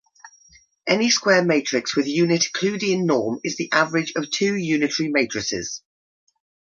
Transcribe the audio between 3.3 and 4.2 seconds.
is the average